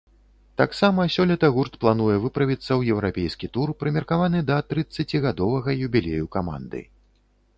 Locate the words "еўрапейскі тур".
2.95-3.67